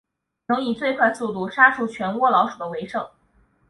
[0.47, 3.07] 能以最快速度杀除全窝老鼠的为胜。